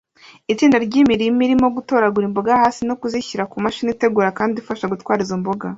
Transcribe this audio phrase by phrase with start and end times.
[0.51, 5.67] Itsinda ryimirima irimo gutoragura imboga hasi no kuzishyira kumashini itegura kandi ifasha gutwara izo mboga